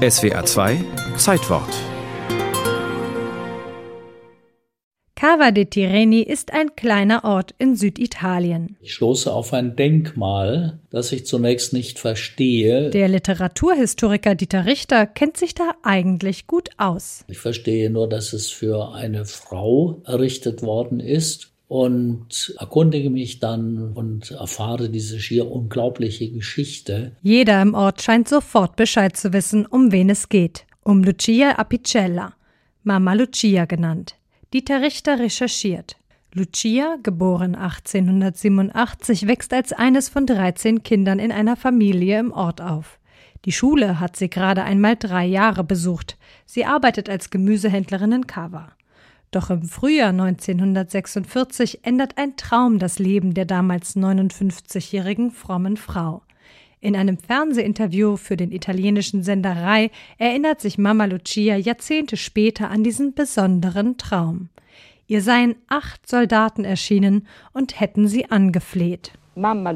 SWA 0.00 0.42
2 0.46 0.82
Zeitwort 1.18 1.68
Cava 5.14 5.50
de 5.50 5.66
Tirreni 5.66 6.22
ist 6.22 6.54
ein 6.54 6.74
kleiner 6.74 7.24
Ort 7.24 7.54
in 7.58 7.76
Süditalien. 7.76 8.78
Ich 8.80 8.94
stoße 8.94 9.30
auf 9.30 9.52
ein 9.52 9.76
Denkmal, 9.76 10.78
das 10.88 11.12
ich 11.12 11.26
zunächst 11.26 11.74
nicht 11.74 11.98
verstehe. 11.98 12.88
Der 12.88 13.08
Literaturhistoriker 13.08 14.34
Dieter 14.34 14.64
Richter 14.64 15.04
kennt 15.04 15.36
sich 15.36 15.54
da 15.54 15.72
eigentlich 15.82 16.46
gut 16.46 16.70
aus. 16.78 17.26
Ich 17.28 17.36
verstehe 17.36 17.90
nur, 17.90 18.08
dass 18.08 18.32
es 18.32 18.48
für 18.48 18.94
eine 18.94 19.26
Frau 19.26 20.00
errichtet 20.06 20.62
worden 20.62 21.00
ist 21.00 21.50
und 21.70 22.52
erkundige 22.58 23.10
mich 23.10 23.38
dann 23.38 23.92
und 23.92 24.32
erfahre 24.32 24.90
diese 24.90 25.20
schier 25.20 25.48
unglaubliche 25.48 26.28
Geschichte. 26.28 27.12
Jeder 27.22 27.62
im 27.62 27.74
Ort 27.74 28.02
scheint 28.02 28.28
sofort 28.28 28.74
Bescheid 28.74 29.16
zu 29.16 29.32
wissen, 29.32 29.66
um 29.66 29.92
wen 29.92 30.10
es 30.10 30.28
geht. 30.28 30.66
Um 30.82 31.04
Lucia 31.04 31.52
Apicella, 31.52 32.34
Mama 32.82 33.12
Lucia 33.12 33.66
genannt. 33.66 34.16
Dieter 34.52 34.82
Richter 34.82 35.20
recherchiert. 35.20 35.96
Lucia, 36.34 36.96
geboren 37.04 37.54
1887, 37.54 39.28
wächst 39.28 39.52
als 39.52 39.72
eines 39.72 40.08
von 40.08 40.26
13 40.26 40.82
Kindern 40.82 41.20
in 41.20 41.30
einer 41.30 41.54
Familie 41.54 42.18
im 42.18 42.32
Ort 42.32 42.60
auf. 42.60 42.98
Die 43.44 43.52
Schule 43.52 44.00
hat 44.00 44.16
sie 44.16 44.28
gerade 44.28 44.64
einmal 44.64 44.96
drei 44.96 45.24
Jahre 45.24 45.62
besucht. 45.62 46.18
Sie 46.46 46.64
arbeitet 46.64 47.08
als 47.08 47.30
Gemüsehändlerin 47.30 48.10
in 48.10 48.26
Cava. 48.26 48.72
Doch 49.30 49.50
im 49.50 49.62
Frühjahr 49.62 50.10
1946 50.10 51.84
ändert 51.84 52.18
ein 52.18 52.36
Traum 52.36 52.80
das 52.80 52.98
Leben 52.98 53.32
der 53.32 53.44
damals 53.44 53.94
59-jährigen 53.96 55.30
frommen 55.30 55.76
Frau. 55.76 56.22
In 56.80 56.96
einem 56.96 57.16
Fernsehinterview 57.16 58.16
für 58.16 58.36
den 58.36 58.50
italienischen 58.50 59.22
Sender 59.22 59.54
Rai 59.54 59.90
erinnert 60.18 60.60
sich 60.60 60.78
Mama 60.78 61.04
Lucia 61.04 61.56
Jahrzehnte 61.56 62.16
später 62.16 62.70
an 62.70 62.82
diesen 62.82 63.14
besonderen 63.14 63.98
Traum. 63.98 64.48
Ihr 65.06 65.22
seien 65.22 65.56
acht 65.68 66.08
Soldaten 66.08 66.64
erschienen 66.64 67.28
und 67.52 67.78
hätten 67.78 68.08
sie 68.08 68.30
angefleht. 68.30 69.12
Mama 69.36 69.74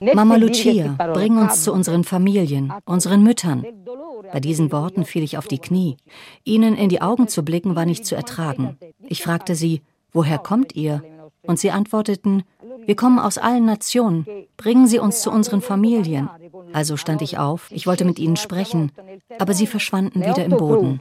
Lucia. 0.00 0.14
Mama 0.14 0.36
Lucia, 0.36 0.96
bring 1.12 1.36
uns 1.36 1.62
zu 1.62 1.72
unseren 1.72 2.04
Familien, 2.04 2.72
unseren 2.84 3.22
Müttern. 3.22 3.64
Bei 4.32 4.40
diesen 4.40 4.72
Worten 4.72 5.04
fiel 5.04 5.22
ich 5.22 5.38
auf 5.38 5.46
die 5.46 5.58
Knie. 5.58 5.96
Ihnen 6.44 6.74
in 6.76 6.88
die 6.88 7.00
Augen 7.00 7.28
zu 7.28 7.44
blicken 7.44 7.76
war 7.76 7.86
nicht 7.86 8.06
zu 8.06 8.16
ertragen. 8.16 8.76
Ich 9.02 9.22
fragte 9.22 9.54
sie, 9.54 9.82
woher 10.12 10.38
kommt 10.38 10.74
ihr? 10.74 11.02
Und 11.42 11.58
sie 11.58 11.70
antworteten, 11.70 12.42
wir 12.86 12.96
kommen 12.96 13.18
aus 13.18 13.38
allen 13.38 13.64
Nationen. 13.64 14.26
Bringen 14.56 14.86
Sie 14.86 14.98
uns 14.98 15.22
zu 15.22 15.30
unseren 15.30 15.60
Familien. 15.60 16.28
Also 16.72 16.96
stand 16.96 17.22
ich 17.22 17.38
auf, 17.38 17.70
ich 17.70 17.86
wollte 17.86 18.04
mit 18.04 18.18
ihnen 18.18 18.36
sprechen, 18.36 18.92
aber 19.38 19.54
sie 19.54 19.66
verschwanden 19.66 20.20
wieder 20.20 20.44
im 20.44 20.56
Boden. 20.56 21.00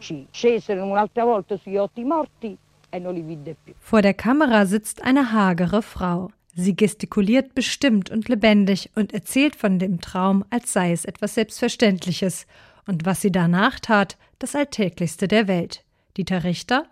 Vor 3.80 4.02
der 4.02 4.14
Kamera 4.14 4.66
sitzt 4.66 5.04
eine 5.04 5.32
hagere 5.32 5.82
Frau. 5.82 6.30
Sie 6.56 6.76
gestikuliert 6.76 7.56
bestimmt 7.56 8.10
und 8.10 8.30
lebendig 8.30 8.92
und 8.96 9.14
erzählt 9.14 9.56
von 9.56 9.80
dem 9.80 10.02
Traum, 10.02 10.46
als 10.50 10.74
sei 10.74 10.92
es 10.92 11.06
etwas 11.06 11.36
Selbstverständliches. 11.36 12.46
Und 12.86 13.06
was 13.06 13.22
sie 13.22 13.32
danach 13.32 13.80
tat, 13.80 14.18
das 14.40 14.56
Alltäglichste 14.56 15.28
der 15.28 15.48
Welt. 15.48 15.84
Dieter 16.18 16.44
Richter? 16.44 16.86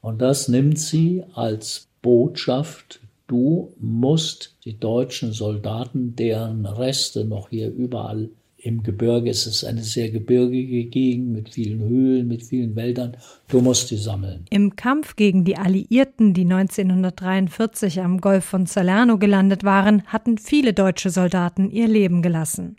Und 0.00 0.20
das 0.20 0.48
nimmt 0.48 0.78
sie 0.78 1.22
als 1.34 1.88
Botschaft 2.02 3.00
du 3.26 3.72
musst 3.78 4.56
die 4.64 4.78
deutschen 4.78 5.32
Soldaten, 5.32 6.14
deren 6.16 6.66
Reste 6.66 7.24
noch 7.24 7.48
hier 7.50 7.70
überall 7.72 8.30
im 8.64 8.82
Gebirge, 8.82 9.28
es 9.28 9.46
ist 9.46 9.62
eine 9.62 9.82
sehr 9.82 10.10
gebirgige 10.10 10.84
Gegend 10.86 11.32
mit 11.32 11.50
vielen 11.50 11.80
Höhlen, 11.80 12.26
mit 12.26 12.42
vielen 12.42 12.74
Wäldern, 12.74 13.14
du 13.48 13.60
musst 13.60 13.90
die 13.90 13.98
sammeln. 13.98 14.46
Im 14.48 14.74
Kampf 14.74 15.16
gegen 15.16 15.44
die 15.44 15.58
Alliierten, 15.58 16.32
die 16.32 16.44
1943 16.44 18.00
am 18.00 18.22
Golf 18.22 18.46
von 18.46 18.64
Salerno 18.64 19.18
gelandet 19.18 19.64
waren, 19.64 20.02
hatten 20.06 20.38
viele 20.38 20.72
deutsche 20.72 21.10
Soldaten 21.10 21.70
ihr 21.70 21.88
Leben 21.88 22.22
gelassen. 22.22 22.76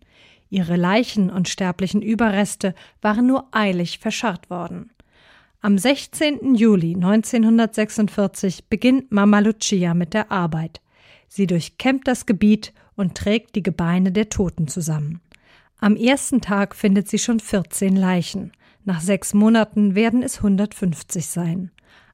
Ihre 0.49 0.75
Leichen 0.75 1.29
und 1.29 1.49
sterblichen 1.49 2.01
Überreste 2.01 2.73
waren 3.01 3.27
nur 3.27 3.45
eilig 3.51 3.99
verscharrt 3.99 4.49
worden. 4.49 4.89
Am 5.61 5.77
16. 5.77 6.55
Juli 6.55 6.95
1946 6.95 8.69
beginnt 8.69 9.11
Mama 9.11 9.37
Lucia 9.39 9.93
mit 9.93 10.15
der 10.15 10.31
Arbeit. 10.31 10.81
Sie 11.27 11.45
durchkämmt 11.45 12.07
das 12.07 12.25
Gebiet 12.25 12.73
und 12.95 13.15
trägt 13.15 13.55
die 13.55 13.63
Gebeine 13.63 14.11
der 14.11 14.29
Toten 14.29 14.67
zusammen. 14.67 15.21
Am 15.79 15.95
ersten 15.95 16.41
Tag 16.41 16.75
findet 16.75 17.09
sie 17.09 17.19
schon 17.19 17.39
14 17.39 17.95
Leichen. 17.95 18.51
Nach 18.85 19.01
sechs 19.01 19.33
Monaten 19.33 19.95
werden 19.95 20.23
es 20.23 20.37
150 20.37 21.25
sein. 21.25 21.71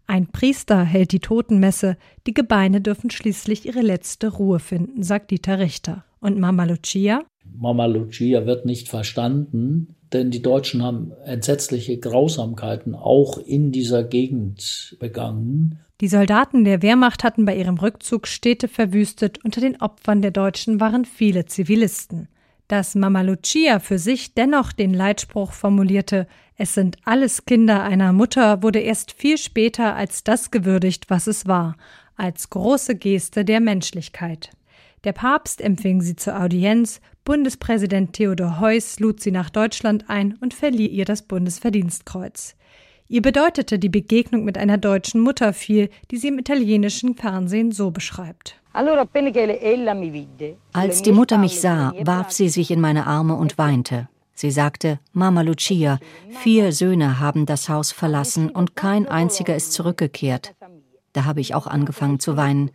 Ein 0.08 0.28
Priester 0.28 0.84
hält 0.84 1.12
die 1.12 1.20
Totenmesse, 1.20 1.96
die 2.28 2.34
Gebeine 2.34 2.82
dürfen 2.82 3.12
schließlich 3.12 3.66
ihre 3.66 3.82
letzte 3.82 4.30
Ruhe 4.30 4.60
finden, 4.60 5.04
sagt 5.04 5.32
Dieter 5.32 5.60
Richter. 5.60 6.04
Und 6.20 6.40
Mama 6.40 6.66
Lucia? 6.66 7.24
Mama 7.46 7.86
Lucia 7.86 8.46
wird 8.46 8.66
nicht 8.66 8.90
verstanden, 8.90 9.96
denn 10.12 10.32
die 10.32 10.42
Deutschen 10.42 10.84
haben 10.84 11.12
entsetzliche 11.26 11.98
Grausamkeiten 11.98 12.96
auch 12.96 13.38
in 13.38 13.72
dieser 13.72 14.04
Gegend 14.04 14.98
begangen. 15.00 15.80
Die 16.02 16.08
Soldaten 16.08 16.66
der 16.66 16.82
Wehrmacht 16.82 17.24
hatten 17.24 17.46
bei 17.46 17.56
ihrem 17.56 17.78
Rückzug 17.78 18.28
Städte 18.28 18.68
verwüstet. 18.68 19.44
Unter 19.46 19.62
den 19.62 19.80
Opfern 19.82 20.22
der 20.22 20.32
Deutschen 20.32 20.80
waren 20.80 21.06
viele 21.06 21.46
Zivilisten. 21.46 22.28
Dass 22.72 22.96
Mama 22.96 23.20
Lucia 23.20 23.80
für 23.80 24.00
sich 24.00 24.34
dennoch 24.34 24.72
den 24.72 24.94
Leitspruch 24.94 25.52
formulierte, 25.52 26.26
es 26.56 26.74
sind 26.74 26.96
alles 27.04 27.44
Kinder 27.44 27.84
einer 27.84 28.14
Mutter, 28.14 28.64
wurde 28.64 28.80
erst 28.80 29.12
viel 29.12 29.38
später 29.38 29.94
als 29.98 30.24
das 30.24 30.52
gewürdigt, 30.52 31.09
was 31.09 31.28
es 31.28 31.48
war, 31.48 31.76
als 32.16 32.50
große 32.50 32.96
Geste 32.96 33.44
der 33.44 33.59
Menschlichkeit. 33.59 34.52
Der 35.04 35.12
Papst 35.12 35.59
empfing 35.59 36.00
sie 36.00 36.16
zur 36.16 36.40
Audienz, 36.40 37.02
Bundespräsident 37.26 38.14
Theodor 38.14 38.62
Heuss 38.62 39.02
lud 39.02 39.20
sie 39.20 39.32
nach 39.32 39.50
Deutschland 39.50 40.09
ein 40.09 40.38
und 40.40 40.53
verlieh 40.53 40.88
ihr 40.88 41.03
das 41.03 41.24
Bundesverdienstkreuz. 41.24 42.56
Ihr 43.12 43.22
bedeutete 43.22 43.78
die 43.78 43.90
Begegnung 43.90 44.46
mit 44.46 44.58
einer 44.58 44.78
deutschen 44.78 45.20
Mutter 45.20 45.52
viel, 45.52 45.90
die 46.12 46.18
sie 46.18 46.30
im 46.30 46.40
italienischen 46.40 47.14
Fernsehen 47.16 47.74
so 47.74 47.92
beschreibt. 47.92 48.56
Als 50.72 51.02
die 51.02 51.12
Mutter 51.12 51.38
mich 51.38 51.60
sah, 51.60 51.94
warf 52.06 52.32
sie 52.32 52.48
sich 52.48 52.72
in 52.72 52.80
meine 52.80 53.08
Arme 53.08 53.36
und 53.36 53.58
weinte. 53.58 54.08
Sie 54.34 54.50
sagte, 54.50 54.98
Mama 55.12 55.42
Lucia, 55.42 56.00
vier 56.42 56.72
Söhne 56.72 57.20
haben 57.20 57.46
das 57.46 57.68
Haus 57.68 57.92
verlassen 57.92 58.50
und 58.50 58.78
kein 58.78 59.10
einziger 59.10 59.58
ist 59.58 59.74
zurückgekehrt. 59.74 60.56
Da 61.12 61.26
habe 61.26 61.42
ich 61.42 61.54
auch 61.54 61.68
angefangen 61.68 62.22
zu 62.22 62.38
weinen. 62.38 62.72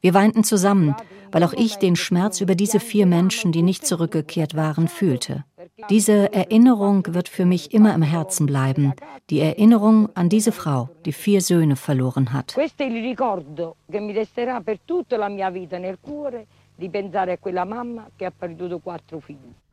Wir 0.00 0.14
weinten 0.14 0.44
zusammen, 0.44 0.94
weil 1.32 1.42
auch 1.42 1.52
ich 1.52 1.76
den 1.76 1.96
Schmerz 1.96 2.40
über 2.40 2.54
diese 2.54 2.78
vier 2.78 3.06
Menschen, 3.06 3.50
die 3.50 3.62
nicht 3.62 3.84
zurückgekehrt 3.84 4.54
waren, 4.54 4.86
fühlte. 4.86 5.44
Diese 5.88 6.32
Erinnerung 6.32 7.14
wird 7.14 7.28
für 7.28 7.44
mich 7.44 7.72
immer 7.72 7.94
im 7.94 8.02
Herzen 8.02 8.46
bleiben, 8.46 8.92
die 9.30 9.40
Erinnerung 9.40 10.08
an 10.14 10.28
diese 10.28 10.52
Frau, 10.52 10.90
die 11.04 11.12
vier 11.12 11.40
Söhne 11.40 11.76
verloren 11.76 12.32
hat. 12.32 12.56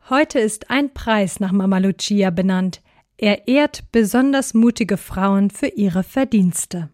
Heute 0.10 0.40
ist 0.40 0.70
ein 0.70 0.94
Preis 0.94 1.40
nach 1.40 1.52
Mama 1.52 1.78
Lucia 1.80 2.30
benannt. 2.30 2.82
Er 3.18 3.48
ehrt 3.48 3.92
besonders 3.92 4.54
mutige 4.54 4.98
Frauen 4.98 5.50
für 5.50 5.68
ihre 5.68 6.04
Verdienste. 6.04 6.90